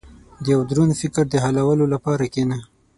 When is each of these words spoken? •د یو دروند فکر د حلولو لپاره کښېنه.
•د 0.43 0.45
یو 0.53 0.61
دروند 0.69 0.93
فکر 1.01 1.23
د 1.29 1.35
حلولو 1.43 1.85
لپاره 1.93 2.23
کښېنه. 2.33 2.57